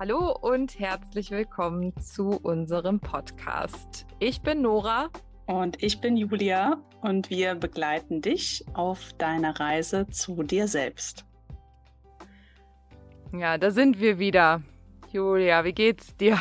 [0.00, 4.06] Hallo und herzlich willkommen zu unserem Podcast.
[4.20, 5.08] Ich bin Nora.
[5.48, 11.24] Und ich bin Julia und wir begleiten dich auf deiner Reise zu dir selbst.
[13.32, 14.62] Ja, da sind wir wieder.
[15.10, 16.38] Julia, wie geht's dir?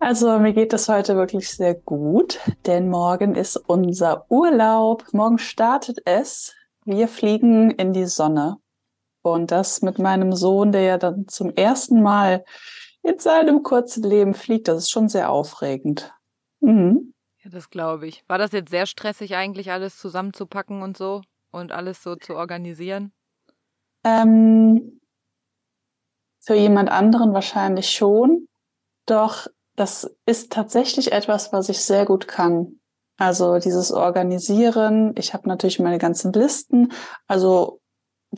[0.00, 5.04] Also mir geht es heute wirklich sehr gut, denn morgen ist unser Urlaub.
[5.12, 6.52] Morgen startet es.
[6.84, 8.56] Wir fliegen in die Sonne.
[9.24, 12.44] Und das mit meinem Sohn, der ja dann zum ersten Mal
[13.02, 16.12] in seinem kurzen Leben fliegt, das ist schon sehr aufregend.
[16.60, 17.14] Mhm.
[17.42, 18.22] Ja, das glaube ich.
[18.28, 23.14] War das jetzt sehr stressig, eigentlich alles zusammenzupacken und so und alles so zu organisieren?
[24.04, 25.00] Ähm,
[26.40, 28.46] für jemand anderen wahrscheinlich schon.
[29.06, 32.78] Doch das ist tatsächlich etwas, was ich sehr gut kann.
[33.16, 35.14] Also dieses Organisieren.
[35.16, 36.92] Ich habe natürlich meine ganzen Listen.
[37.26, 37.80] Also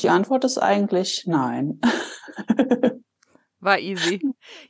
[0.02, 1.80] die Antwort ist eigentlich nein.
[3.60, 4.20] War easy.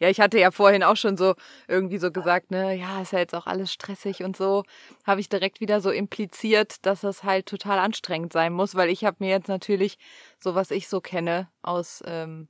[0.01, 1.35] Ja, ich hatte ja vorhin auch schon so
[1.69, 4.63] irgendwie so gesagt, ne, ja, ist ja jetzt auch alles stressig und so.
[5.05, 9.05] Habe ich direkt wieder so impliziert, dass das halt total anstrengend sein muss, weil ich
[9.05, 9.99] habe mir jetzt natürlich
[10.39, 12.49] so, was ich so kenne aus ähm,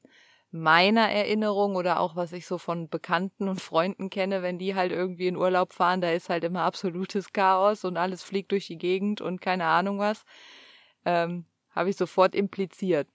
[0.50, 4.92] meiner Erinnerung oder auch was ich so von Bekannten und Freunden kenne, wenn die halt
[4.92, 8.78] irgendwie in Urlaub fahren, da ist halt immer absolutes Chaos und alles fliegt durch die
[8.78, 10.24] Gegend und keine Ahnung was.
[11.04, 11.46] Ähm,
[11.76, 13.06] habe ich sofort impliziert.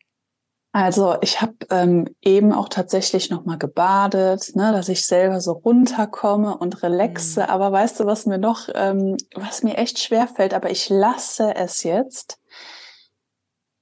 [0.74, 6.58] Also ich habe ähm, eben auch tatsächlich nochmal gebadet, ne, dass ich selber so runterkomme
[6.58, 7.42] und relaxe.
[7.42, 7.50] Mhm.
[7.50, 11.54] Aber weißt du, was mir noch, ähm, was mir echt schwer fällt, aber ich lasse
[11.56, 12.40] es jetzt.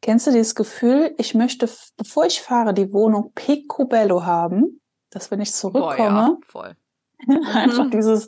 [0.01, 5.41] Kennst du dieses Gefühl, ich möchte, bevor ich fahre, die Wohnung picobello haben, dass wenn
[5.41, 6.75] ich zurückkomme, Boah, ja, voll.
[7.53, 8.27] einfach dieses,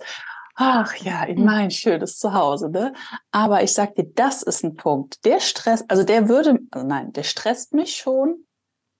[0.62, 1.46] ach ja, in hm.
[1.46, 2.94] mein schönes Zuhause, ne?
[3.32, 5.26] Aber ich sag dir, das ist ein Punkt.
[5.26, 8.46] Der Stress, also der würde, also nein, der stresst mich schon.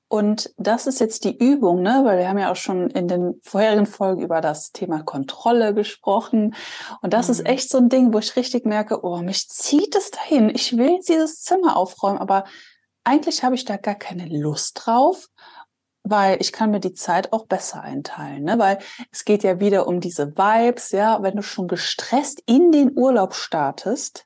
[0.08, 2.02] Und das ist jetzt die Übung, ne?
[2.04, 6.56] Weil wir haben ja auch schon in den vorherigen Folgen über das Thema Kontrolle gesprochen.
[7.02, 7.32] Und das mhm.
[7.34, 10.50] ist echt so ein Ding, wo ich richtig merke, oh, mich zieht es dahin.
[10.50, 12.46] Ich will dieses Zimmer aufräumen, aber
[13.04, 15.30] eigentlich habe ich da gar keine Lust drauf
[16.04, 18.58] weil ich kann mir die Zeit auch besser einteilen, ne?
[18.60, 18.80] weil
[19.12, 23.34] es geht ja wieder um diese Vibes, ja, wenn du schon gestresst in den Urlaub
[23.34, 24.26] startest,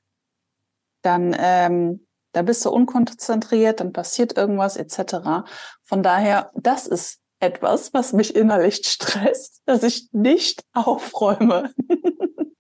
[1.02, 5.48] dann, ähm, da bist du unkonzentriert, dann passiert irgendwas etc.
[5.84, 11.74] Von daher, das ist etwas, was mich innerlich stresst, dass ich nicht aufräume.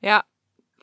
[0.00, 0.24] ja,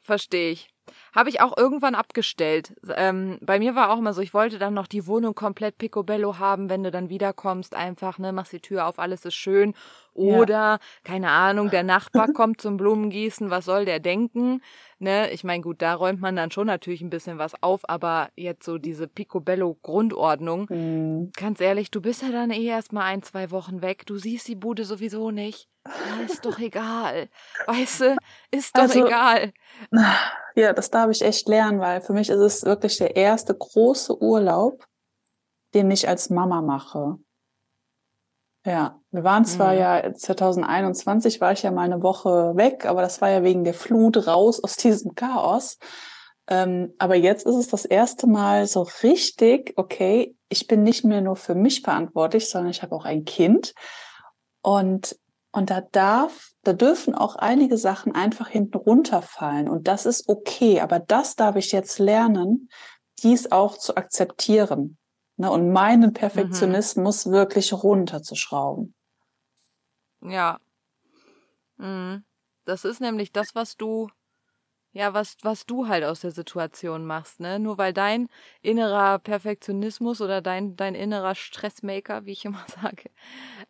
[0.03, 0.72] verstehe ich.
[1.13, 2.73] Habe ich auch irgendwann abgestellt.
[2.95, 6.39] Ähm, bei mir war auch immer so, ich wollte dann noch die Wohnung komplett picobello
[6.39, 9.73] haben, wenn du dann wiederkommst, einfach, ne, machst die Tür auf, alles ist schön.
[10.13, 10.79] Oder, ja.
[11.03, 14.61] keine Ahnung, der Nachbar kommt zum Blumengießen, was soll der denken?
[14.99, 18.29] Ne, ich meine, gut, da räumt man dann schon natürlich ein bisschen was auf, aber
[18.35, 21.31] jetzt so diese Picobello-Grundordnung, mhm.
[21.35, 24.47] ganz ehrlich, du bist ja dann eh erst mal ein, zwei Wochen weg, du siehst
[24.47, 25.67] die Bude sowieso nicht.
[25.85, 27.29] Ja, ist doch egal.
[27.67, 28.17] Weißt du,
[28.51, 29.53] ist doch also, egal.
[30.55, 34.21] Ja, das darf ich echt lernen, weil für mich ist es wirklich der erste große
[34.21, 34.85] Urlaub,
[35.73, 37.17] den ich als Mama mache.
[38.63, 39.79] Ja, wir waren zwar mhm.
[39.79, 43.73] ja 2021 war ich ja mal eine Woche weg, aber das war ja wegen der
[43.73, 45.79] Flut raus aus diesem Chaos.
[46.47, 51.21] Ähm, aber jetzt ist es das erste Mal so richtig, okay, ich bin nicht mehr
[51.21, 53.73] nur für mich verantwortlich, sondern ich habe auch ein Kind.
[54.61, 55.17] Und,
[55.53, 59.69] und da darf, da dürfen auch einige Sachen einfach hinten runterfallen.
[59.69, 60.81] Und das ist okay.
[60.81, 62.69] Aber das darf ich jetzt lernen,
[63.21, 64.97] dies auch zu akzeptieren.
[65.37, 66.13] Ne, und meinen.
[66.13, 67.31] Perfektionismus mhm.
[67.31, 68.95] wirklich runterzuschrauben.
[70.21, 70.59] Ja.
[71.77, 72.23] Mhm.
[72.65, 74.09] Das ist nämlich das, was du,
[74.93, 77.57] ja, was, was du halt aus der Situation machst, ne?
[77.57, 78.29] Nur weil dein
[78.61, 83.09] innerer Perfektionismus oder dein, dein innerer Stressmaker, wie ich immer sage,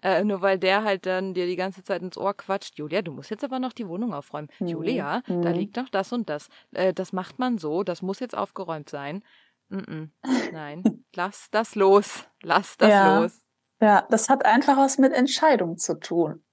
[0.02, 3.14] äh, nur weil der halt dann dir die ganze Zeit ins Ohr quatscht, Julia, du
[3.14, 4.50] musst jetzt aber noch die Wohnung aufräumen.
[4.60, 4.68] Mhm.
[4.68, 5.56] Julia, da mhm.
[5.56, 6.50] liegt noch das und das.
[6.74, 9.24] Äh, das macht man so, das muss jetzt aufgeräumt sein.
[9.70, 10.10] Mm -mm.
[10.52, 10.84] Nein,
[11.16, 12.26] lass das los.
[12.42, 13.20] Lass das ja.
[13.20, 13.42] los.
[13.80, 16.44] Ja, das hat einfach was mit Entscheidung zu tun.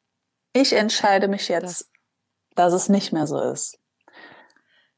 [0.52, 1.90] Ich entscheide mich jetzt, das,
[2.54, 3.79] dass es nicht mehr so ist.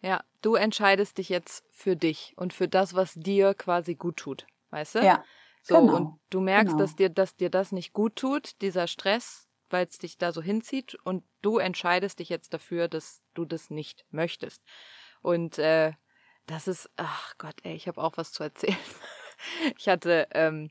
[0.03, 4.47] Ja, du entscheidest dich jetzt für dich und für das, was dir quasi gut tut.
[4.71, 5.05] Weißt du?
[5.05, 5.25] Ja.
[5.63, 5.97] So, genau.
[5.97, 6.79] und du merkst, genau.
[6.83, 10.43] dass dir, dass dir das nicht gut tut, dieser Stress, weil es dich da so
[10.43, 14.61] hinzieht, und du entscheidest dich jetzt dafür, dass du das nicht möchtest.
[15.23, 15.93] Und äh,
[16.47, 18.77] das ist, ach Gott, ey, ich habe auch was zu erzählen.
[19.77, 20.71] Ich hatte, ähm,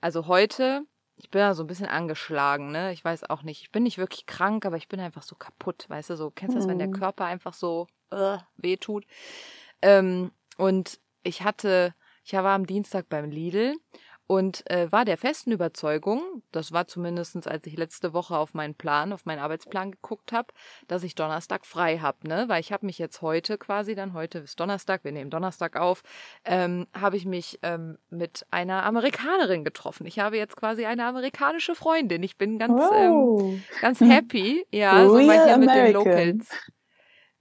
[0.00, 0.86] also heute,
[1.16, 2.92] ich bin da so ein bisschen angeschlagen, ne?
[2.92, 5.86] Ich weiß auch nicht, ich bin nicht wirklich krank, aber ich bin einfach so kaputt,
[5.88, 6.92] weißt du, so, kennst du das, wenn der mhm.
[6.92, 9.04] Körper einfach so uh, wehtut?
[9.80, 11.94] Ähm, und ich hatte,
[12.24, 13.74] ich war am Dienstag beim Lidl
[14.32, 16.22] und äh, war der festen Überzeugung,
[16.52, 20.54] das war zumindestens, als ich letzte Woche auf meinen Plan, auf meinen Arbeitsplan geguckt habe,
[20.88, 22.44] dass ich Donnerstag frei habe, ne?
[22.48, 26.02] Weil ich habe mich jetzt heute quasi, dann heute ist Donnerstag, wir nehmen Donnerstag auf,
[26.46, 30.06] ähm, habe ich mich ähm, mit einer Amerikanerin getroffen.
[30.06, 32.22] Ich habe jetzt quasi eine amerikanische Freundin.
[32.22, 33.42] Ich bin ganz, wow.
[33.42, 35.60] ähm, ganz happy, ja, so mal hier American.
[35.60, 36.48] mit den Locals.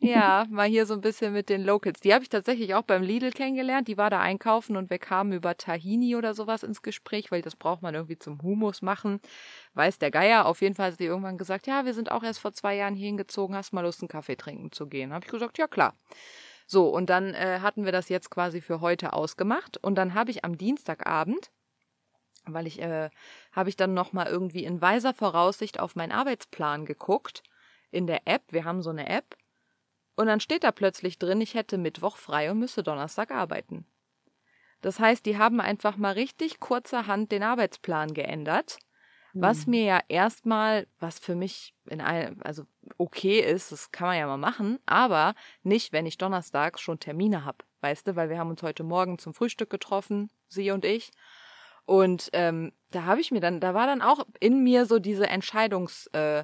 [0.02, 2.00] Ja, mal hier so ein bisschen mit den Locals.
[2.00, 3.88] Die habe ich tatsächlich auch beim Lidl kennengelernt.
[3.88, 7.56] Die war da einkaufen und wir kamen über Tahini oder sowas ins Gespräch, weil das
[7.56, 9.22] braucht man irgendwie zum Humus machen.
[9.76, 10.48] Weiß der Geier.
[10.48, 12.96] Auf jeden Fall hat sie irgendwann gesagt, ja, wir sind auch erst vor zwei Jahren
[12.96, 13.56] hier hingezogen.
[13.56, 15.14] Hast mal Lust, einen Kaffee trinken zu gehen?
[15.14, 15.94] Habe ich gesagt, ja klar.
[16.66, 19.78] So, und dann äh, hatten wir das jetzt quasi für heute ausgemacht.
[19.78, 21.52] Und dann habe ich am Dienstagabend
[22.48, 23.12] weil ich äh,
[23.52, 27.44] habe ich dann noch mal irgendwie in weiser Voraussicht auf meinen Arbeitsplan geguckt
[27.92, 28.42] in der App.
[28.50, 29.36] Wir haben so eine App
[30.16, 33.86] und dann steht da plötzlich drin, ich hätte Mittwoch frei und müsse Donnerstag arbeiten.
[34.82, 38.80] Das heißt, die haben einfach mal richtig kurzerhand den Arbeitsplan geändert,
[39.34, 39.42] mhm.
[39.42, 42.66] was mir ja erstmal, was für mich in einem, also
[42.98, 47.46] okay ist, das kann man ja mal machen, aber nicht, wenn ich Donnerstag schon Termine
[47.46, 51.12] habe, weißt du, weil wir haben uns heute Morgen zum Frühstück getroffen, sie und ich.
[51.86, 55.28] Und ähm, da habe ich mir dann, da war dann auch in mir so diese
[55.28, 56.44] Entscheidungs, äh,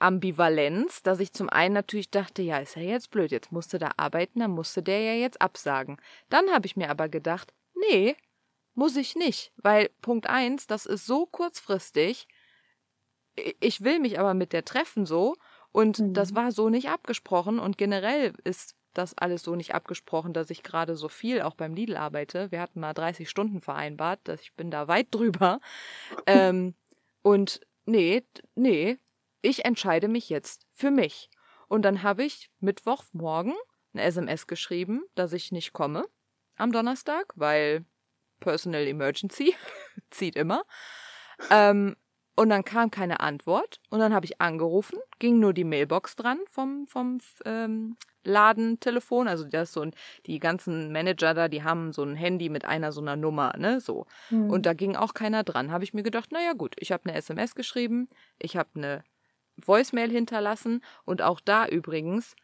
[0.00, 3.92] Ambivalenz, dass ich zum einen natürlich dachte, ja, ist ja jetzt blöd, jetzt musste da
[3.96, 5.98] arbeiten, dann musste der ja jetzt absagen.
[6.28, 8.16] Dann habe ich mir aber gedacht, nee,
[8.74, 12.26] muss ich nicht, weil Punkt eins, das ist so kurzfristig,
[13.60, 15.36] ich will mich aber mit der treffen so
[15.72, 16.14] und mhm.
[16.14, 20.62] das war so nicht abgesprochen und generell ist das alles so nicht abgesprochen, dass ich
[20.62, 22.50] gerade so viel auch beim Lidl arbeite.
[22.50, 25.60] Wir hatten mal 30 Stunden vereinbart, dass ich bin da weit drüber.
[26.26, 26.74] ähm,
[27.22, 28.24] und nee,
[28.54, 28.98] nee,
[29.42, 31.30] ich entscheide mich jetzt für mich.
[31.68, 33.54] Und dann habe ich Mittwochmorgen
[33.92, 36.06] eine SMS geschrieben, dass ich nicht komme
[36.56, 37.84] am Donnerstag, weil
[38.40, 39.54] Personal Emergency
[40.10, 40.64] zieht immer.
[41.50, 41.96] Ähm,
[42.36, 43.80] und dann kam keine Antwort.
[43.90, 49.28] Und dann habe ich angerufen, ging nur die Mailbox dran vom, vom ähm, Ladentelefon.
[49.28, 49.94] Also das so ein,
[50.26, 53.80] die ganzen Manager da, die haben so ein Handy mit einer so einer Nummer, ne?
[53.80, 54.06] So.
[54.30, 54.50] Mhm.
[54.50, 55.70] Und da ging auch keiner dran.
[55.70, 58.08] Habe ich mir gedacht, naja gut, ich habe eine SMS geschrieben,
[58.38, 59.04] ich habe eine
[59.66, 62.34] Voicemail hinterlassen und auch da übrigens,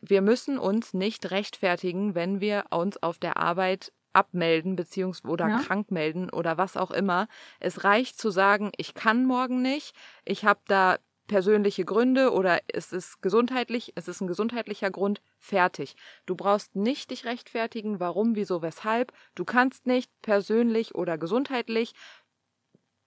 [0.00, 5.58] wir müssen uns nicht rechtfertigen, wenn wir uns auf der Arbeit abmelden beziehungsweise oder ja.
[5.58, 7.26] krank melden oder was auch immer.
[7.60, 9.94] Es reicht zu sagen, ich kann morgen nicht,
[10.24, 15.96] ich habe da persönliche Gründe oder es ist gesundheitlich, es ist ein gesundheitlicher Grund, fertig.
[16.26, 19.12] Du brauchst nicht dich rechtfertigen, warum, wieso, weshalb.
[19.34, 21.94] Du kannst nicht persönlich oder gesundheitlich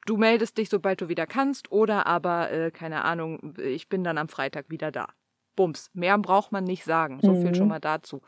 [0.07, 4.17] du meldest dich, sobald du wieder kannst, oder aber, äh, keine Ahnung, ich bin dann
[4.17, 5.09] am Freitag wieder da.
[5.55, 5.89] Bums.
[5.93, 7.19] Mehr braucht man nicht sagen.
[7.21, 7.41] So mhm.
[7.41, 8.21] viel schon mal dazu.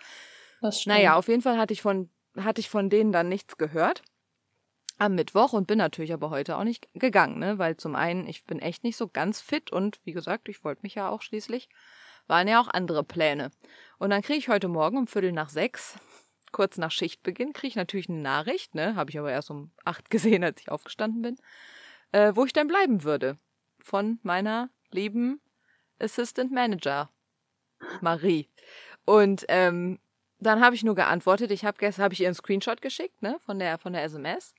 [0.62, 0.98] Das stimmt.
[0.98, 4.04] Naja, auf jeden Fall hatte ich von, hatte ich von denen dann nichts gehört
[4.98, 7.58] am Mittwoch und bin natürlich aber heute auch nicht gegangen, ne?
[7.58, 10.82] Weil zum einen, ich bin echt nicht so ganz fit und wie gesagt, ich wollte
[10.84, 11.70] mich ja auch schließlich,
[12.28, 13.52] waren ja auch andere Pläne.
[13.98, 15.98] Und dann kriege ich heute Morgen um Viertel nach sechs,
[16.52, 18.96] kurz nach Schichtbeginn, kriege ich natürlich eine Nachricht, ne?
[18.96, 21.38] Habe ich aber erst um acht gesehen, als ich aufgestanden bin
[22.12, 23.38] äh, wo ich denn bleiben würde.
[23.80, 25.42] Von meiner lieben
[26.00, 27.10] Assistant Manager,
[28.02, 28.50] Marie.
[29.06, 30.00] Und ähm,
[30.40, 33.38] dann habe ich nur geantwortet, ich habe gestern habe ich ihr einen Screenshot geschickt, ne,
[33.46, 34.54] von der von der SMS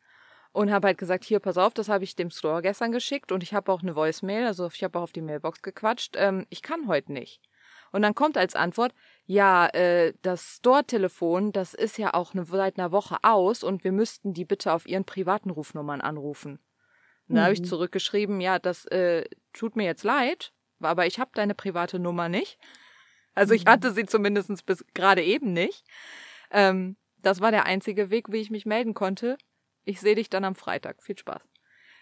[0.52, 3.42] und habe halt gesagt, hier pass auf, das habe ich dem Store gestern geschickt und
[3.42, 6.62] ich habe auch eine Voicemail, also ich habe auch auf die Mailbox gequatscht, ähm, ich
[6.62, 7.40] kann heute nicht.
[7.92, 8.94] Und dann kommt als Antwort,
[9.30, 13.92] ja, äh, das Store-Telefon, das ist ja auch eine, seit einer Woche aus und wir
[13.92, 16.58] müssten die bitte auf ihren privaten Rufnummern anrufen.
[17.28, 17.44] Und da mhm.
[17.44, 22.00] habe ich zurückgeschrieben, ja, das äh, tut mir jetzt leid, aber ich habe deine private
[22.00, 22.58] Nummer nicht.
[23.32, 23.70] Also ich mhm.
[23.70, 25.84] hatte sie zumindest bis gerade eben nicht.
[26.50, 29.38] Ähm, das war der einzige Weg, wie ich mich melden konnte.
[29.84, 31.04] Ich sehe dich dann am Freitag.
[31.04, 31.42] Viel Spaß.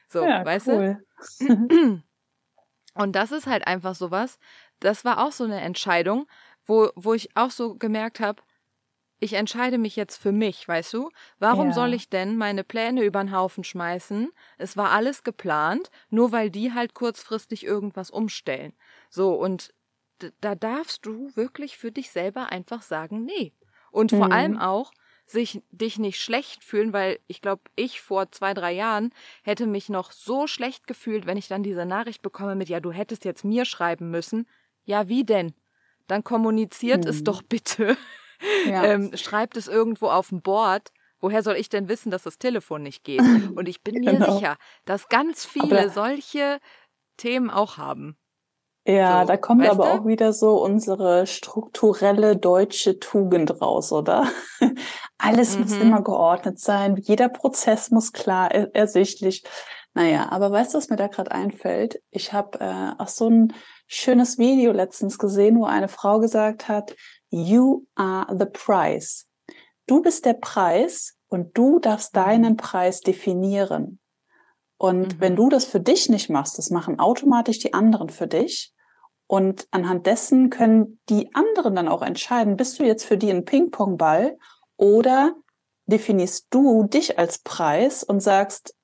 [0.08, 1.04] So, ja, weißt cool.
[1.40, 2.02] du?
[2.99, 4.38] Und das ist halt einfach sowas.
[4.80, 6.26] Das war auch so eine Entscheidung,
[6.69, 8.43] wo, wo ich auch so gemerkt habe,
[9.21, 11.11] ich entscheide mich jetzt für mich, weißt du?
[11.41, 11.73] Warum ja.
[11.73, 14.31] soll ich denn meine Pläne über den Haufen schmeißen?
[14.59, 18.75] Es war alles geplant, nur weil die halt kurzfristig irgendwas umstellen.
[19.11, 19.75] So, und
[20.41, 23.53] da darfst du wirklich für dich selber einfach sagen, nee.
[23.91, 24.17] Und mhm.
[24.19, 24.61] vor allem mhm.
[24.61, 24.93] auch
[25.27, 29.89] sich dich nicht schlecht fühlen, weil ich glaube, ich vor zwei, drei Jahren hätte mich
[29.89, 33.45] noch so schlecht gefühlt, wenn ich dann diese Nachricht bekomme mit, ja, du hättest jetzt
[33.45, 34.47] mir schreiben müssen.
[34.85, 35.55] Ja, wie denn?
[36.09, 37.11] Dann kommuniziert mhm.
[37.11, 37.97] es doch bitte.
[38.65, 38.85] Ja.
[38.95, 40.91] Ähm, schreibt es irgendwo auf dem Board.
[41.21, 43.31] Woher soll ich denn wissen, dass das Telefon nicht geht?
[43.55, 44.23] Und ich bin mir genau.
[44.23, 46.61] sicher, dass ganz viele Aber solche
[47.19, 48.19] Themen auch haben.
[48.87, 50.00] Ja, So, da kommt aber du?
[50.00, 54.27] auch wieder so unsere strukturelle deutsche Tugend raus, oder?
[55.19, 55.79] Alles muss Mhm.
[55.79, 59.45] immer geordnet sein, jeder Prozess muss klar er ersichtlich.
[59.99, 62.00] Naja, aber weißt du, was mir da gerade einfällt?
[62.12, 63.52] Ich habe äh, auch so ein
[63.88, 66.95] schönes Video letztens gesehen, wo eine Frau gesagt hat,
[67.31, 69.26] You are the price.
[69.88, 72.21] Du bist der Preis und du darfst Mhm.
[72.21, 73.99] deinen Preis definieren.
[74.76, 75.37] Und wenn Mhm.
[75.37, 78.73] du das für dich nicht machst, das machen automatisch die anderen für dich.
[79.26, 83.45] Und anhand dessen können die anderen dann auch entscheiden, bist du jetzt für die ein
[83.45, 84.38] Ping-Pong-Ball
[84.76, 85.35] oder
[85.87, 88.76] definierst du dich als Preis und sagst,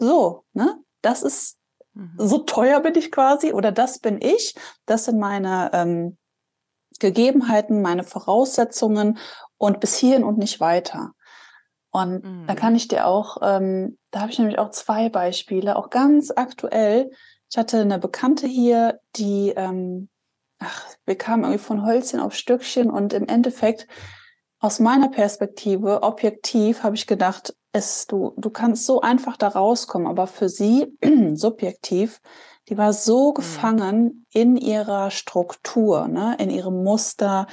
[0.00, 1.58] so, ne, das ist,
[1.92, 2.12] Mhm.
[2.18, 4.54] so teuer bin ich quasi oder das bin ich,
[4.86, 6.18] das sind meine ähm,
[7.00, 9.18] Gegebenheiten, meine Voraussetzungen
[9.58, 11.12] und bis hierhin und nicht weiter.
[11.90, 12.56] Und da Mhm.
[12.56, 17.10] kann ich dir auch, ähm, da habe ich nämlich auch zwei Beispiele, auch ganz aktuell.
[17.50, 20.08] Ich hatte eine Bekannte hier, die, ähm,
[20.60, 23.88] ach, wir kamen irgendwie von Hölzchen auf Stückchen und im Endeffekt
[24.60, 30.08] aus meiner Perspektive, objektiv, habe ich gedacht, es, du, du kannst so einfach da rauskommen,
[30.08, 30.96] aber für sie,
[31.34, 32.20] subjektiv,
[32.68, 33.34] die war so Mhm.
[33.34, 37.46] gefangen in ihrer Struktur, ne, in ihrem Muster.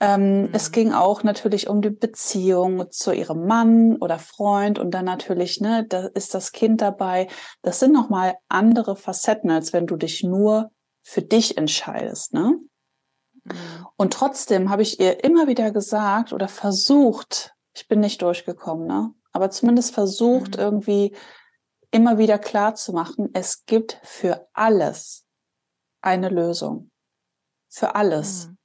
[0.00, 0.72] Ähm, Es Mhm.
[0.72, 5.84] ging auch natürlich um die Beziehung zu ihrem Mann oder Freund und dann natürlich, ne,
[5.88, 7.28] da ist das Kind dabei.
[7.62, 10.70] Das sind nochmal andere Facetten, als wenn du dich nur
[11.02, 12.58] für dich entscheidest, ne?
[13.44, 13.88] Mhm.
[13.96, 19.14] Und trotzdem habe ich ihr immer wieder gesagt oder versucht, ich bin nicht durchgekommen, ne?
[19.32, 20.60] Aber zumindest versucht Mhm.
[20.60, 21.16] irgendwie
[21.90, 25.24] immer wieder klar zu machen, es gibt für alles
[26.02, 26.90] eine Lösung.
[27.68, 28.48] Für alles.
[28.48, 28.58] Mhm.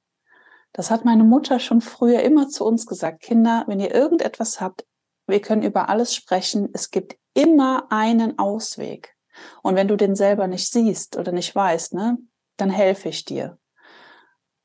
[0.71, 3.21] Das hat meine Mutter schon früher immer zu uns gesagt.
[3.21, 4.85] Kinder, wenn ihr irgendetwas habt,
[5.27, 6.69] wir können über alles sprechen.
[6.73, 9.15] Es gibt immer einen Ausweg.
[9.61, 12.17] Und wenn du den selber nicht siehst oder nicht weißt, ne,
[12.57, 13.57] dann helfe ich dir.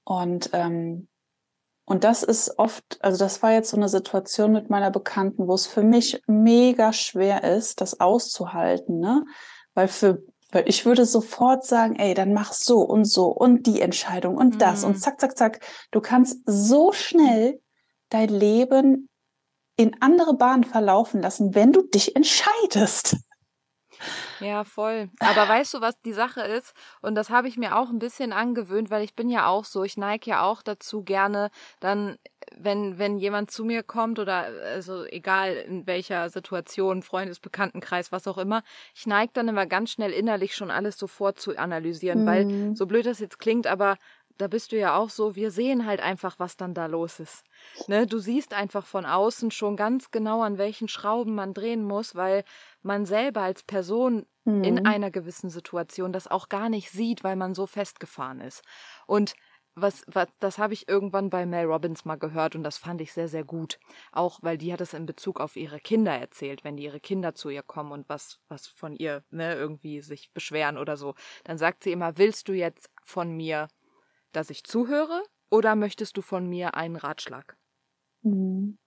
[0.05, 1.09] Und, ähm,
[1.89, 5.55] und das ist oft, also das war jetzt so eine Situation mit meiner Bekannten, wo
[5.55, 9.25] es für mich mega schwer ist, das auszuhalten, ne?
[9.75, 13.81] Weil für, weil ich würde sofort sagen, ey, dann mach so und so und die
[13.81, 14.99] Entscheidung und das und Mhm.
[14.99, 15.61] zack, zack, zack.
[15.91, 17.61] Du kannst so schnell
[18.11, 19.09] dein Leben
[19.77, 23.17] in andere Bahnen verlaufen lassen, wenn du dich entscheidest.
[24.41, 25.11] Ja, voll.
[25.19, 26.73] Aber weißt du, was die Sache ist?
[27.03, 29.83] Und das habe ich mir auch ein bisschen angewöhnt, weil ich bin ja auch so,
[29.83, 32.19] ich neige ja auch dazu gerne, dann,
[32.57, 38.39] wenn, wenn jemand zu mir kommt oder also egal in welcher Situation, Freundesbekanntenkreis, was auch
[38.39, 38.63] immer,
[38.95, 42.75] ich neige dann immer ganz schnell innerlich schon alles sofort zu analysieren, weil Mhm.
[42.75, 43.97] so blöd das jetzt klingt, aber
[44.37, 47.43] da bist du ja auch so, wir sehen halt einfach, was dann da los ist.
[47.87, 48.07] Ne?
[48.07, 52.45] Du siehst einfach von außen schon ganz genau, an welchen Schrauben man drehen muss, weil
[52.89, 54.27] man selber als Person
[54.63, 54.85] in Mhm.
[54.85, 58.63] einer gewissen Situation das auch gar nicht sieht, weil man so festgefahren ist.
[59.07, 59.35] Und
[59.77, 63.13] was, was das habe ich irgendwann bei Mel Robbins mal gehört und das fand ich
[63.13, 63.79] sehr, sehr gut.
[64.11, 67.35] Auch weil die hat es in Bezug auf ihre Kinder erzählt, wenn die ihre Kinder
[67.37, 71.15] zu ihr kommen und was, was von ihr, ne, irgendwie sich beschweren oder so.
[71.45, 73.69] Dann sagt sie immer, willst du jetzt von mir,
[74.33, 77.57] dass ich zuhöre oder möchtest du von mir einen Ratschlag?
[78.23, 78.79] Mhm.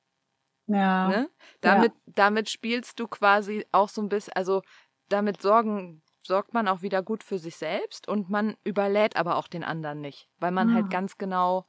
[0.74, 1.08] Ja.
[1.08, 1.30] Ne?
[1.62, 4.62] Damit, damit spielst du quasi auch so ein bisschen, also
[5.10, 9.48] damit sorgen, sorgt man auch wieder gut für sich selbst und man überlädt aber auch
[9.48, 10.74] den anderen nicht, weil man Ah.
[10.76, 11.66] halt ganz genau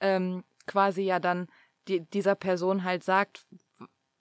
[0.00, 1.46] ähm, quasi ja dann
[1.88, 3.46] die, dieser Person halt sagt,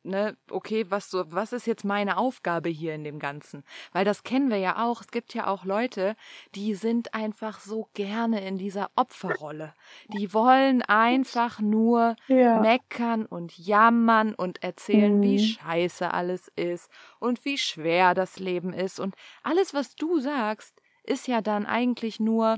[0.05, 3.63] ne, okay, was so, was ist jetzt meine Aufgabe hier in dem Ganzen?
[3.91, 5.01] Weil das kennen wir ja auch.
[5.01, 6.15] Es gibt ja auch Leute,
[6.55, 9.73] die sind einfach so gerne in dieser Opferrolle.
[10.13, 12.69] Die wollen einfach nur Ja.
[12.69, 15.39] meckern und jammern und erzählen, wie Mhm.
[15.39, 18.99] scheiße alles ist und wie schwer das Leben ist.
[18.99, 22.57] Und alles, was du sagst, ist ja dann eigentlich nur,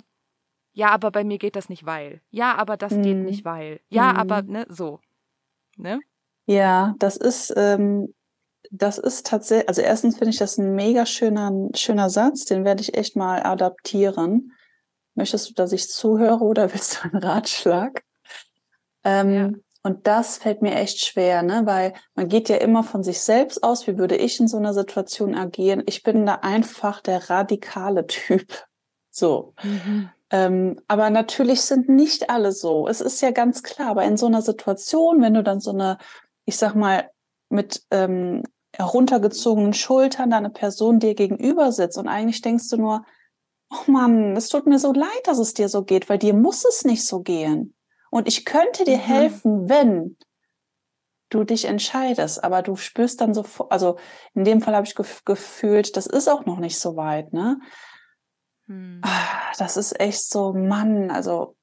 [0.74, 2.22] ja, aber bei mir geht das nicht, weil.
[2.32, 3.26] Ja, aber das geht Mhm.
[3.26, 3.82] nicht, weil.
[3.90, 4.16] Ja, Mhm.
[4.16, 5.00] aber, ne, so.
[5.78, 6.04] Ne?
[6.48, 8.14] Ja, das ist, ähm,
[8.72, 12.82] das ist tatsächlich, also erstens finde ich das ein mega schöner, schöner Satz, den werde
[12.82, 14.54] ich echt mal adaptieren.
[15.14, 18.04] Möchtest du, dass ich zuhöre oder willst du einen Ratschlag?
[19.04, 19.50] Ähm, Ja.
[19.84, 21.62] Und das fällt mir echt schwer, ne?
[21.66, 23.88] Weil man geht ja immer von sich selbst aus.
[23.88, 25.82] Wie würde ich in so einer Situation agieren?
[25.86, 28.48] Ich bin da einfach der radikale Typ.
[29.10, 29.56] So.
[30.30, 32.88] Ähm, aber natürlich sind nicht alle so.
[32.88, 35.98] Es ist ja ganz klar, aber in so einer Situation, wenn du dann so eine,
[36.48, 37.12] ich sag mal,
[37.50, 43.06] mit ähm, heruntergezogenen Schultern da eine Person dir gegenüber sitzt und eigentlich denkst du nur,
[43.70, 46.64] oh Mann, es tut mir so leid, dass es dir so geht, weil dir muss
[46.66, 47.76] es nicht so gehen.
[48.12, 49.02] Und ich könnte dir Mhm.
[49.02, 50.18] helfen, wenn
[51.30, 53.98] du dich entscheidest, aber du spürst dann so, also
[54.34, 57.60] in dem Fall habe ich gef gefühlt, das ist auch noch nicht so weit, ne?
[58.68, 59.02] Hm.
[59.04, 61.57] Ah, das ist echt so, Mann, also.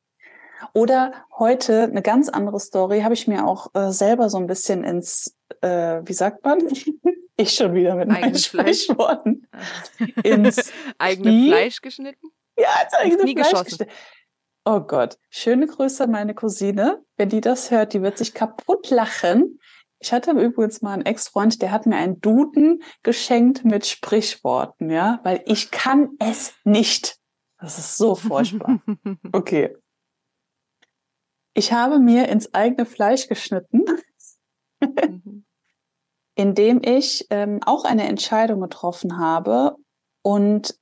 [0.73, 4.85] Oder heute eine ganz andere Story, habe ich mir auch äh, selber so ein bisschen
[4.85, 6.61] ins, äh, wie sagt man?
[7.37, 9.49] ich schon wieder mit meinen Sprichworten.
[10.23, 12.29] ins eigene Fleisch geschnitten?
[12.59, 13.65] Ja, ins eigene Fleisch geschossen.
[13.65, 13.93] geschnitten.
[14.67, 17.05] Oh Gott, schöne Grüße an meine Cousine.
[17.17, 19.61] Wenn die das hört, die wird sich kaputt lachen.
[19.99, 25.21] Ich hatte übrigens mal einen Ex-Freund, der hat mir einen Duden geschenkt mit Sprichworten, ja,
[25.23, 27.19] weil ich kann es nicht.
[27.59, 28.81] Das ist so furchtbar.
[29.33, 29.77] Okay.
[31.55, 33.85] Ich habe mir ins eigene Fleisch geschnitten,
[34.81, 35.45] mhm.
[36.35, 39.77] indem ich ähm, auch eine Entscheidung getroffen habe
[40.23, 40.79] und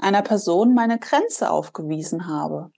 [0.00, 2.70] einer Person meine Grenze aufgewiesen habe.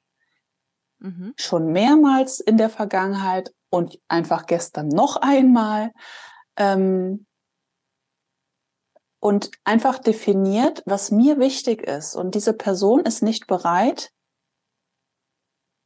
[0.99, 1.33] Mhm.
[1.37, 5.93] Schon mehrmals in der Vergangenheit und einfach gestern noch einmal.
[6.57, 7.27] Ähm,
[9.21, 12.15] und einfach definiert, was mir wichtig ist.
[12.15, 14.11] Und diese Person ist nicht bereit,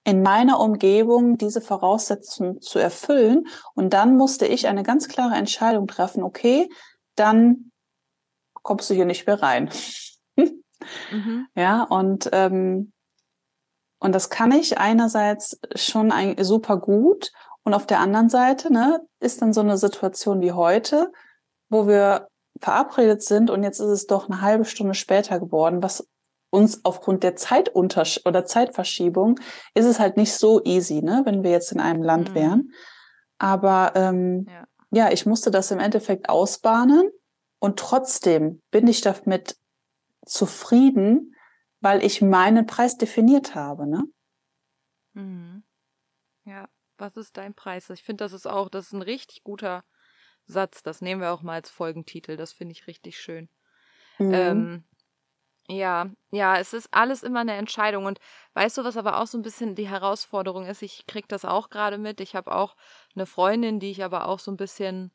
[0.09, 3.47] in meiner Umgebung diese Voraussetzungen zu erfüllen.
[3.75, 6.71] Und dann musste ich eine ganz klare Entscheidung treffen, okay,
[7.15, 7.73] dann
[8.55, 9.71] kommst du hier nicht mehr rein.
[11.11, 11.49] Mhm.
[11.57, 12.93] Ja, und, ähm,
[13.99, 17.33] und das kann ich einerseits schon ein, super gut
[17.65, 21.11] und auf der anderen Seite ne, ist dann so eine Situation wie heute,
[21.69, 22.29] wo wir
[22.61, 26.09] verabredet sind und jetzt ist es doch eine halbe Stunde später geworden, was
[26.51, 29.39] uns aufgrund der Zeituntersch oder Zeitverschiebung
[29.75, 32.35] ist es halt nicht so easy, ne, wenn wir jetzt in einem Land mhm.
[32.35, 32.73] wären.
[33.39, 34.67] Aber ähm, ja.
[34.91, 37.11] ja, ich musste das im Endeffekt ausbahnen
[37.59, 39.57] und trotzdem bin ich damit
[40.25, 41.35] zufrieden,
[41.81, 44.05] weil ich meinen Preis definiert habe, ne?
[45.15, 45.63] Mhm.
[46.45, 47.91] Ja, was ist dein Preis?
[47.91, 49.85] Ich finde, das ist auch, das ist ein richtig guter
[50.47, 50.83] Satz.
[50.83, 52.37] Das nehmen wir auch mal als Folgentitel.
[52.37, 53.49] Das finde ich richtig schön.
[54.19, 54.35] Mhm.
[54.35, 54.85] Ähm,
[55.69, 58.07] ja, ja, es ist alles immer eine Entscheidung.
[58.07, 58.19] Und
[58.55, 60.83] weißt du, was aber auch so ein bisschen die Herausforderung ist?
[60.83, 62.21] Ich krieg das auch gerade mit.
[62.21, 62.75] Ich habe auch
[63.15, 65.13] eine Freundin, die ich aber auch so ein bisschen,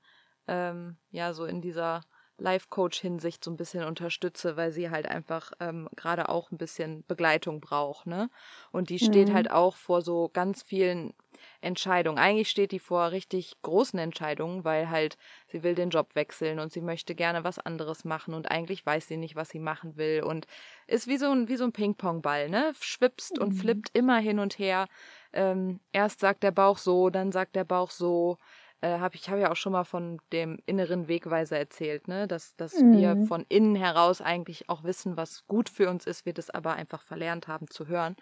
[0.47, 2.01] ähm, ja, so in dieser
[2.37, 7.61] Life-Coach-Hinsicht so ein bisschen unterstütze, weil sie halt einfach ähm, gerade auch ein bisschen Begleitung
[7.61, 8.29] braucht, ne?
[8.71, 9.33] Und die steht mhm.
[9.33, 11.13] halt auch vor so ganz vielen
[11.61, 12.17] Entscheidungen.
[12.17, 15.17] Eigentlich steht die vor richtig großen Entscheidungen, weil halt
[15.47, 19.07] sie will den Job wechseln und sie möchte gerne was anderes machen und eigentlich weiß
[19.07, 20.47] sie nicht, was sie machen will und
[20.87, 22.73] ist wie so ein, wie so ein Ping-Pong-Ball, ne?
[22.79, 23.43] Schwipst mhm.
[23.43, 24.87] und flippt immer hin und her.
[25.31, 28.37] Ähm, erst sagt der Bauch so, dann sagt der Bauch so
[28.83, 32.55] äh, habe ich habe ja auch schon mal von dem inneren Wegweiser erzählt, ne, dass
[32.57, 32.97] dass mhm.
[32.97, 36.73] wir von innen heraus eigentlich auch wissen, was gut für uns ist, wir das aber
[36.73, 38.17] einfach verlernt haben zu hören,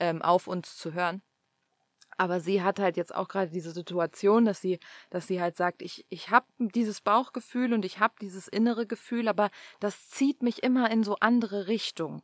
[0.00, 1.22] ähm, auf uns zu hören.
[2.18, 5.82] Aber sie hat halt jetzt auch gerade diese Situation, dass sie, dass sie halt sagt,
[5.82, 10.62] ich, ich habe dieses Bauchgefühl und ich habe dieses innere Gefühl, aber das zieht mich
[10.62, 12.22] immer in so andere Richtungen.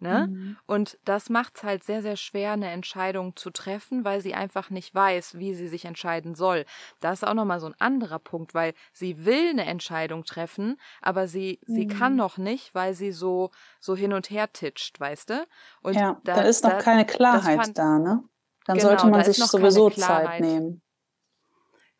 [0.00, 0.28] Ne?
[0.28, 0.56] Mhm.
[0.66, 4.70] Und das macht es halt sehr, sehr schwer, eine Entscheidung zu treffen, weil sie einfach
[4.70, 6.66] nicht weiß, wie sie sich entscheiden soll.
[7.00, 11.26] Das ist auch nochmal so ein anderer Punkt, weil sie will eine Entscheidung treffen, aber
[11.26, 11.74] sie, mhm.
[11.74, 15.46] sie kann noch nicht, weil sie so, so hin und her titscht, weißt du?
[15.82, 18.22] Und ja, da, da ist noch da, keine Klarheit fand, da, ne?
[18.66, 20.82] Dann genau, sollte man sich sowieso Zeit nehmen.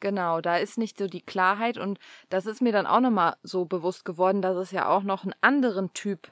[0.01, 3.65] Genau, da ist nicht so die Klarheit und das ist mir dann auch nochmal so
[3.65, 6.31] bewusst geworden, dass es ja auch noch einen anderen Typ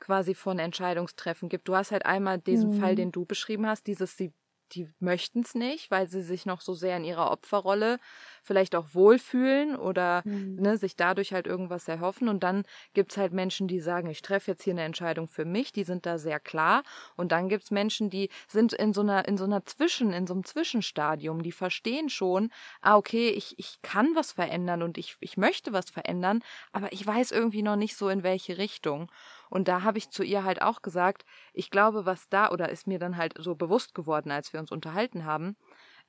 [0.00, 1.68] quasi von Entscheidungstreffen gibt.
[1.68, 2.80] Du hast halt einmal diesen mhm.
[2.80, 4.32] Fall, den du beschrieben hast, dieses, sie
[4.72, 7.98] die möchten es nicht, weil sie sich noch so sehr in ihrer Opferrolle
[8.42, 10.56] vielleicht auch wohlfühlen oder mhm.
[10.56, 12.28] ne, sich dadurch halt irgendwas erhoffen.
[12.28, 15.44] Und dann gibt es halt Menschen, die sagen, ich treffe jetzt hier eine Entscheidung für
[15.44, 16.82] mich, die sind da sehr klar.
[17.16, 20.26] Und dann gibt es Menschen, die sind in so einer, in so einer Zwischen, in
[20.26, 25.16] so einem Zwischenstadium, die verstehen schon, ah, okay, ich, ich kann was verändern und ich,
[25.20, 26.40] ich möchte was verändern,
[26.72, 29.10] aber ich weiß irgendwie noch nicht so in welche Richtung.
[29.50, 32.86] Und da habe ich zu ihr halt auch gesagt, ich glaube, was da, oder ist
[32.86, 35.56] mir dann halt so bewusst geworden, als wir uns unterhalten haben,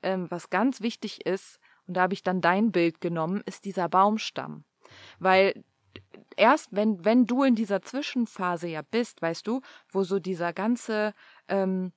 [0.02, 3.88] ähm, was ganz wichtig ist, und da habe ich dann dein Bild genommen, ist dieser
[3.88, 4.64] Baumstamm.
[5.18, 5.64] Weil
[6.36, 11.14] erst wenn, wenn du in dieser Zwischenphase ja bist, weißt du, wo so dieser ganze,
[11.48, 11.92] ähm,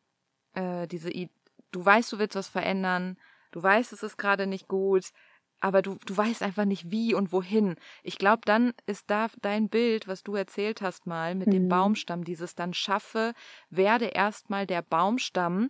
[0.53, 3.17] äh, diese, du weißt, du willst was verändern,
[3.51, 5.12] du weißt, es ist gerade nicht gut,
[5.63, 7.76] aber du, du weißt einfach nicht wie und wohin.
[8.04, 11.52] Ich glaube, dann ist da dein Bild, was du erzählt hast mal mit mhm.
[11.52, 13.34] dem Baumstamm, dieses dann schaffe,
[13.69, 15.69] werde erstmal der Baumstamm,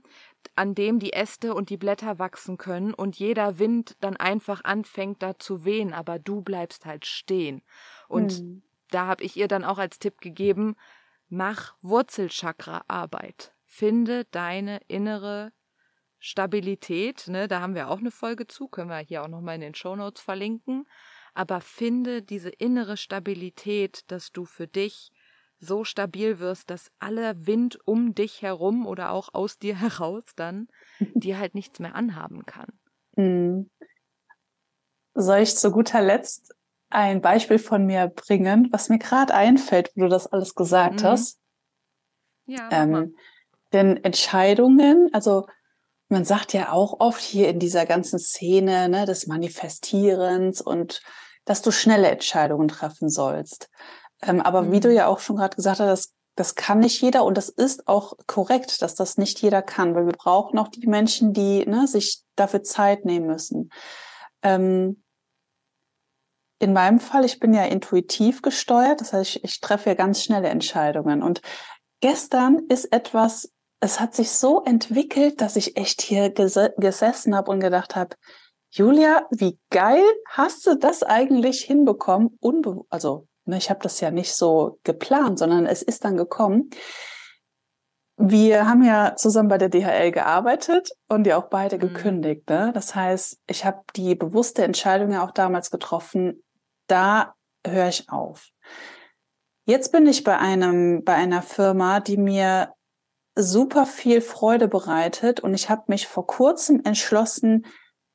[0.56, 5.21] an dem die Äste und die Blätter wachsen können und jeder Wind dann einfach anfängt
[5.21, 7.62] da zu wehen, aber du bleibst halt stehen.
[8.08, 8.63] Und mhm.
[8.89, 10.75] da habe ich ihr dann auch als Tipp gegeben,
[11.29, 13.53] mach Wurzelchakra-Arbeit.
[13.63, 15.51] Finde deine innere
[16.25, 19.62] Stabilität, ne, da haben wir auch eine Folge zu, können wir hier auch nochmal in
[19.62, 20.88] den Show Notes verlinken.
[21.33, 25.12] Aber finde diese innere Stabilität, dass du für dich
[25.59, 30.69] so stabil wirst, dass aller Wind um dich herum oder auch aus dir heraus dann
[31.13, 32.69] dir halt nichts mehr anhaben kann.
[33.17, 33.69] Mhm.
[35.15, 36.55] Soll ich zu guter Letzt
[36.89, 41.05] ein Beispiel von mir bringen, was mir gerade einfällt, wo du das alles gesagt mhm.
[41.05, 41.38] hast?
[42.45, 42.69] Ja.
[42.71, 43.17] Ähm,
[43.73, 45.47] denn Entscheidungen, also
[46.13, 51.02] man sagt ja auch oft hier in dieser ganzen Szene ne, des Manifestierens und
[51.43, 53.69] dass du schnelle Entscheidungen treffen sollst.
[54.21, 54.71] Ähm, aber mhm.
[54.71, 54.95] wie du mhm.
[54.95, 58.13] ja auch schon gerade gesagt hast, das, das kann nicht jeder und das ist auch
[58.28, 62.23] korrekt, dass das nicht jeder kann, weil wir brauchen auch die Menschen, die ne, sich
[62.36, 63.69] dafür Zeit nehmen müssen.
[64.41, 65.04] Ähm,
[66.60, 70.23] in meinem Fall, ich bin ja intuitiv gesteuert, das heißt, ich, ich treffe ja ganz
[70.23, 71.21] schnelle Entscheidungen.
[71.21, 71.41] Und
[71.99, 73.52] gestern ist etwas,
[73.84, 78.15] es hat sich so entwickelt, dass ich echt hier ges gesessen habe und gedacht habe,
[78.72, 82.38] Julia, wie geil hast du das eigentlich hinbekommen?
[82.39, 86.69] Unbe also, ne, ich habe das ja nicht so geplant, sondern es ist dann gekommen.
[88.15, 91.82] Wir haben ja zusammen bei der DHL gearbeitet und ja auch beide mhm.
[91.82, 92.50] gekündigt.
[92.50, 92.72] Ne?
[92.74, 96.41] Das heißt, ich habe die bewusste Entscheidung ja auch damals getroffen,
[96.88, 97.36] da
[97.67, 98.48] höre ich auf.
[99.65, 102.74] Jetzt bin ich bei einem, bei einer Firma, die mir
[103.36, 107.65] super viel Freude bereitet und ich habe mich vor kurzem entschlossen,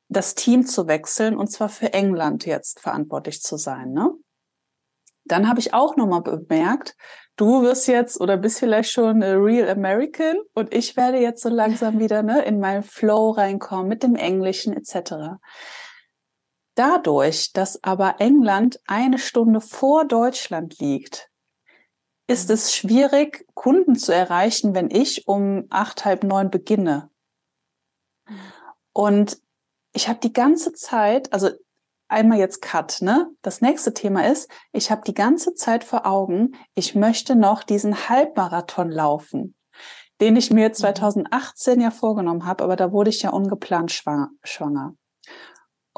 [0.07, 3.91] das Team zu wechseln und zwar für England jetzt verantwortlich zu sein.
[3.91, 4.11] Ne?
[5.25, 6.95] Dann habe ich auch nochmal bemerkt,
[7.35, 11.49] du wirst jetzt oder bist vielleicht schon a real American und ich werde jetzt so
[11.49, 15.37] langsam wieder ne, in meinen Flow reinkommen mit dem Englischen etc.
[16.75, 21.28] Dadurch, dass aber England eine Stunde vor Deutschland liegt,
[22.29, 27.09] ist es schwierig, Kunden zu erreichen, wenn ich um acht, halb neun beginne.
[28.93, 29.41] Und
[29.93, 31.49] ich habe die ganze Zeit, also
[32.07, 33.31] einmal jetzt Cut, ne?
[33.41, 38.09] Das nächste Thema ist, ich habe die ganze Zeit vor Augen, ich möchte noch diesen
[38.09, 39.55] Halbmarathon laufen,
[40.21, 41.81] den ich mir 2018 mhm.
[41.81, 44.93] ja vorgenommen habe, aber da wurde ich ja ungeplant schwanger.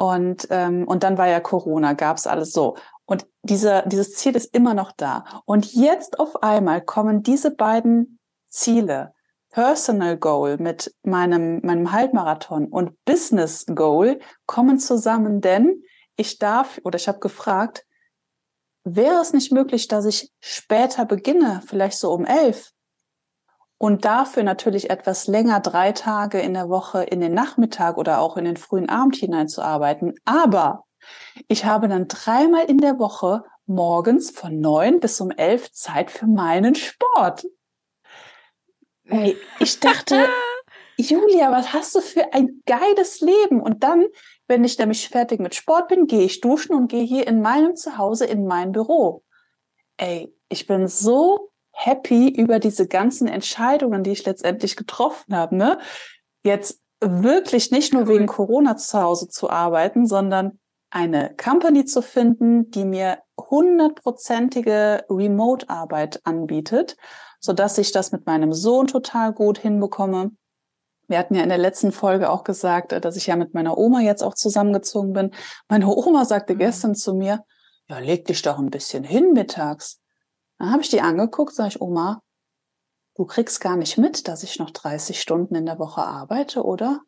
[0.02, 2.76] Und, ähm, und dann war ja Corona, gab's alles so.
[3.06, 5.26] Und dieser, dieses Ziel ist immer noch da.
[5.46, 9.14] Und jetzt auf einmal kommen diese beiden Ziele,
[9.52, 15.84] Personal Goal mit meinem, meinem Halbmarathon und Business Goal kommen zusammen, denn
[16.16, 17.86] ich darf oder ich habe gefragt,
[18.84, 22.72] wäre es nicht möglich, dass ich später beginne, vielleicht so um elf
[23.82, 28.38] und dafür natürlich etwas länger, drei Tage in der Woche in den Nachmittag oder auch
[28.38, 30.14] in den frühen Abend hineinzuarbeiten.
[30.24, 30.86] Aber
[31.48, 36.28] ich habe dann dreimal in der Woche morgens von neun bis um elf Zeit für
[36.28, 37.48] meinen Sport.
[39.58, 40.28] Ich dachte,
[40.98, 43.60] Julia, was hast du für ein geiles Leben?
[43.64, 44.06] Und dann,
[44.48, 47.76] wenn ich nämlich fertig mit Sport bin, gehe ich duschen und gehe hier in meinem
[47.76, 49.24] Zuhause in mein Büro.
[49.98, 55.56] Ey, ich bin so happy über diese ganzen Entscheidungen, die ich letztendlich getroffen habe.
[55.56, 55.80] Ne?
[56.44, 60.60] Jetzt wirklich nicht nur wegen Corona zu Hause zu arbeiten, sondern
[60.92, 66.98] eine Company zu finden, die mir hundertprozentige Remote-Arbeit anbietet,
[67.40, 70.32] so dass ich das mit meinem Sohn total gut hinbekomme.
[71.08, 74.02] Wir hatten ja in der letzten Folge auch gesagt, dass ich ja mit meiner Oma
[74.02, 75.32] jetzt auch zusammengezogen bin.
[75.68, 76.60] Meine Oma sagte mhm.
[76.60, 77.44] gestern zu mir,
[77.90, 80.01] ja, leg dich doch ein bisschen hin mittags.
[80.62, 82.22] Dann habe ich die angeguckt, sage ich, Oma,
[83.16, 87.02] du kriegst gar nicht mit, dass ich noch 30 Stunden in der Woche arbeite, oder?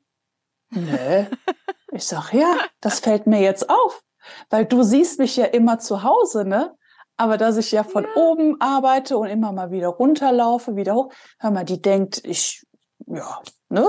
[0.72, 1.28] Nee.
[1.92, 4.04] Ich sag, ja, das fällt mir jetzt auf,
[4.50, 6.76] weil du siehst mich ja immer zu Hause, ne?
[7.18, 8.16] Aber dass ich ja von ja.
[8.16, 12.66] oben arbeite und immer mal wieder runterlaufe, wieder hoch, hör mal, die denkt, ich,
[13.06, 13.86] ja, ne?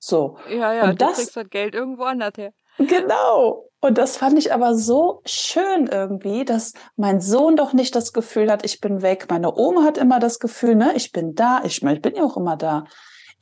[0.00, 0.38] So.
[0.48, 2.52] Ja, ja, und du das, kriegst halt Geld irgendwo anders her.
[2.78, 3.68] Genau.
[3.80, 8.50] Und das fand ich aber so schön irgendwie, dass mein Sohn doch nicht das Gefühl
[8.50, 9.26] hat, ich bin weg.
[9.28, 11.62] Meine Oma hat immer das Gefühl, ne, ich bin da.
[11.64, 12.84] Ich, ich bin ja auch immer da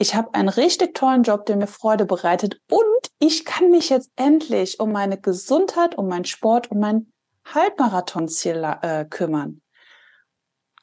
[0.02, 4.10] ich habe einen richtig tollen Job, der mir Freude bereitet und ich kann mich jetzt
[4.16, 7.12] endlich um meine Gesundheit, um meinen Sport, um mein
[7.46, 9.62] Halbmarathonziel äh, kümmern.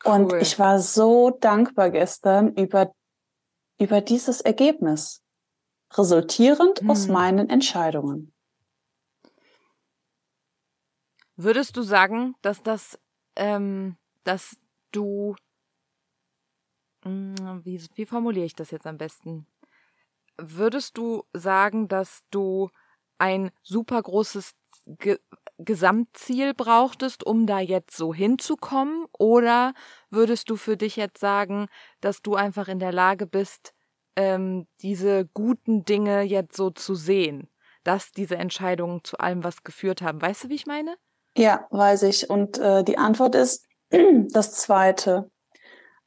[0.05, 0.13] Cool.
[0.13, 2.93] Und ich war so dankbar gestern über,
[3.77, 5.21] über dieses Ergebnis,
[5.93, 6.89] resultierend hm.
[6.89, 8.33] aus meinen Entscheidungen.
[11.41, 12.99] Würdest du sagen, dass das,
[13.37, 14.57] ähm, dass
[14.91, 15.37] du
[17.05, 19.47] hm, wie, wie formuliere ich das jetzt am besten?
[20.37, 22.69] Würdest du sagen, dass du
[23.19, 24.51] ein super großes
[24.85, 25.17] Ge
[25.57, 29.05] Gesamtziel brauchtest, um da jetzt so hinzukommen?
[29.17, 29.73] Oder
[30.09, 31.67] würdest du für dich jetzt sagen,
[32.01, 33.73] dass du einfach in der Lage bist,
[34.17, 37.49] ähm, diese guten Dinge jetzt so zu sehen,
[37.85, 40.21] dass diese Entscheidungen zu allem was geführt haben?
[40.21, 40.97] Weißt du, wie ich meine?
[41.39, 42.29] Ja, weiß ich.
[42.29, 43.65] Und äh, die Antwort ist,
[44.31, 45.31] das Zweite.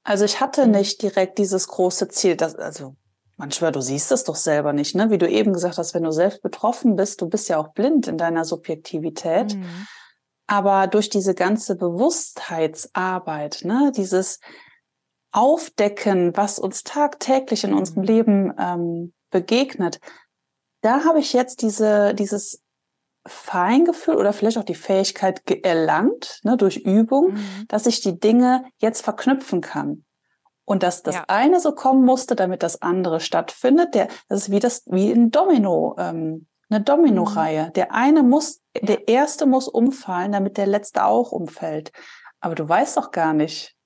[0.05, 0.73] Also ich hatte mhm.
[0.73, 2.97] nicht direkt dieses große Ziel, dass, also
[3.39, 5.09] manchmal, du siehst es doch selber nicht, ne?
[5.09, 8.09] Wie du eben gesagt hast, wenn du selbst betroffen bist, du bist ja auch blind
[8.09, 9.57] in deiner Subjektivität.
[9.57, 9.87] Mhm.
[10.49, 14.39] Aber durch diese ganze Bewusstheitsarbeit, ne, dieses
[15.31, 18.07] Aufdecken, was uns tagtäglich in unserem mhm.
[18.07, 19.99] Leben ähm, begegnet,
[20.83, 22.62] da habe ich jetzt diese, dieses
[23.27, 27.65] Feingefühl oder vielleicht auch die Fähigkeit erlangt, ne, durch Übung, mhm.
[27.69, 30.05] dass ich die Dinge jetzt verknüpfen kann.
[30.65, 31.25] Und dass das ja.
[31.29, 33.95] eine so kommen musste, damit das andere stattfindet.
[33.95, 37.67] Der, das ist wie das, wie ein Domino, ähm, eine Domino-Reihe.
[37.67, 37.73] Mhm.
[37.75, 41.93] Der eine muss, der erste muss umfallen, damit der letzte auch umfällt.
[42.41, 43.77] Aber du weißt doch gar nicht,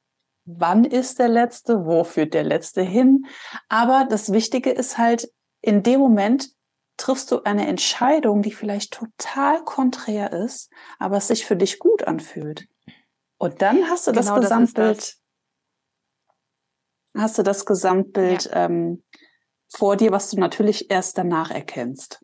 [0.45, 3.27] wann ist der letzte, wo führt der letzte hin.
[3.69, 6.51] Aber das Wichtige ist halt, in dem Moment
[6.97, 12.05] triffst du eine Entscheidung, die vielleicht total konträr ist, aber es sich für dich gut
[12.05, 12.69] anfühlt.
[13.39, 15.23] Und dann hast du das genau, Gesamtbild, das
[17.13, 17.23] das.
[17.23, 18.65] hast du das Gesamtbild ja.
[18.65, 19.05] ähm,
[19.69, 22.21] vor dir, was du natürlich erst danach erkennst.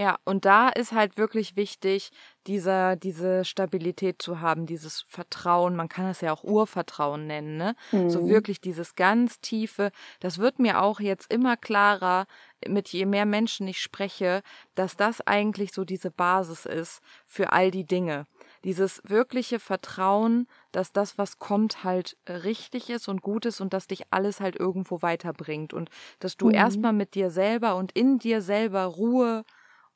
[0.00, 2.10] Ja, und da ist halt wirklich wichtig,
[2.46, 7.74] dieser, diese Stabilität zu haben, dieses Vertrauen, man kann es ja auch Urvertrauen nennen, ne?
[7.92, 8.08] Mhm.
[8.08, 12.26] So wirklich dieses ganz tiefe, das wird mir auch jetzt immer klarer,
[12.68, 14.42] mit je mehr Menschen ich spreche,
[14.74, 18.26] dass das eigentlich so diese Basis ist für all die Dinge.
[18.64, 23.86] Dieses wirkliche Vertrauen, dass das, was kommt, halt richtig ist und gut ist und dass
[23.86, 26.54] dich alles halt irgendwo weiterbringt und dass du mhm.
[26.54, 29.44] erstmal mit dir selber und in dir selber Ruhe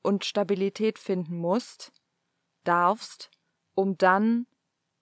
[0.02, 1.92] und Stabilität finden musst,
[2.64, 3.30] darfst,
[3.74, 4.46] um dann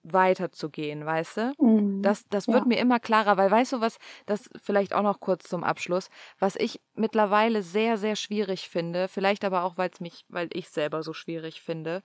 [0.03, 1.53] weiterzugehen, weißt du?
[1.59, 2.01] Mhm.
[2.01, 2.65] Das, das wird ja.
[2.65, 6.55] mir immer klarer, weil weißt du was, das vielleicht auch noch kurz zum Abschluss, was
[6.55, 11.03] ich mittlerweile sehr, sehr schwierig finde, vielleicht aber auch, weil es mich, weil ich selber
[11.03, 12.03] so schwierig finde,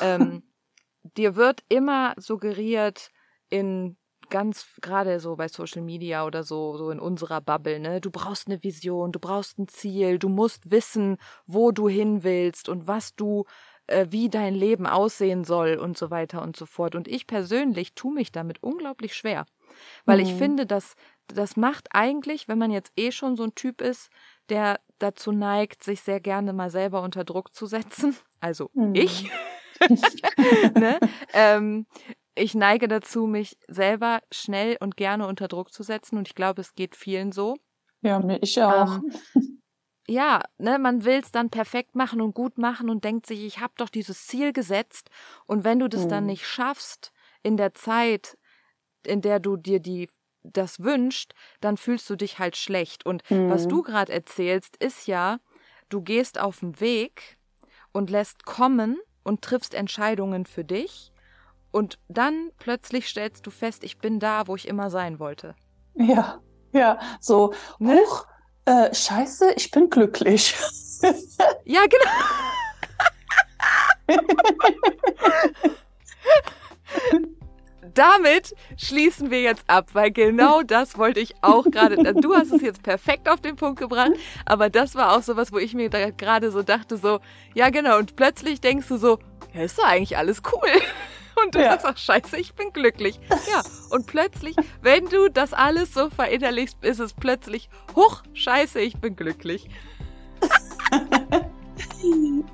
[0.00, 0.42] ähm,
[1.16, 3.10] dir wird immer suggeriert
[3.50, 3.96] in
[4.30, 8.00] ganz gerade so bei Social Media oder so, so in unserer Bubble, ne?
[8.00, 12.70] Du brauchst eine Vision, du brauchst ein Ziel, du musst wissen, wo du hin willst
[12.70, 13.44] und was du,
[13.86, 16.94] äh, wie dein Leben aussehen soll und so weiter und so fort.
[16.94, 19.46] Und ich persönlich tue mich damit unglaublich schwer.
[20.04, 20.24] Weil mhm.
[20.24, 20.94] ich finde, dass
[21.28, 24.10] das macht eigentlich, wenn man jetzt eh schon so ein Typ ist,
[24.48, 28.94] der dazu neigt, sich sehr gerne mal selber unter Druck zu setzen, also mhm.
[28.94, 29.30] ich,
[30.74, 30.98] ne?
[31.32, 31.86] ähm,
[32.34, 36.60] ich neige dazu, mich selber schnell und gerne unter Druck zu setzen und ich glaube,
[36.60, 37.56] es geht vielen so.
[38.00, 38.98] Ja, mir ich auch.
[38.98, 39.12] Ähm,
[40.08, 43.60] ja, ne, man will es dann perfekt machen und gut machen und denkt sich, ich
[43.60, 45.10] habe doch dieses Ziel gesetzt
[45.46, 46.08] und wenn du das hm.
[46.08, 47.12] dann nicht schaffst
[47.42, 48.36] in der Zeit,
[49.06, 50.08] in der du dir die
[50.44, 53.06] das wünscht, dann fühlst du dich halt schlecht.
[53.06, 53.48] Und hm.
[53.48, 55.38] was du gerade erzählst, ist ja,
[55.88, 57.38] du gehst auf den Weg
[57.92, 61.12] und lässt kommen und triffst Entscheidungen für dich
[61.70, 65.54] und dann plötzlich stellst du fest, ich bin da, wo ich immer sein wollte.
[65.94, 66.40] Ja,
[66.72, 67.96] ja, so, ne?
[67.96, 68.26] huch,
[68.64, 70.54] äh, scheiße, ich bin glücklich.
[71.64, 72.10] ja, genau.
[77.94, 82.14] Damit schließen wir jetzt ab, weil genau das wollte ich auch gerade.
[82.14, 84.12] Du hast es jetzt perfekt auf den Punkt gebracht,
[84.46, 87.20] aber das war auch sowas, wo ich mir gerade so dachte, so,
[87.54, 89.18] ja genau, und plötzlich denkst du so,
[89.52, 90.70] ja, ist doch eigentlich alles cool.
[91.42, 91.70] Und du ja.
[91.70, 93.20] sagst auch, scheiße, ich bin glücklich.
[93.50, 99.00] Ja, und plötzlich, wenn du das alles so verinnerlichst, ist es plötzlich, huch, scheiße, ich
[99.00, 99.68] bin glücklich.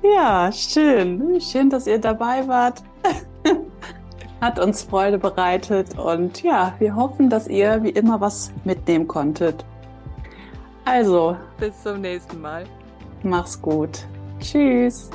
[0.03, 1.39] ja, schön.
[1.41, 2.83] Schön, dass ihr dabei wart.
[4.41, 9.65] Hat uns Freude bereitet und ja, wir hoffen, dass ihr wie immer was mitnehmen konntet.
[10.85, 11.35] Also.
[11.59, 12.63] Bis zum nächsten Mal.
[13.21, 14.05] Mach's gut.
[14.39, 15.09] Tschüss.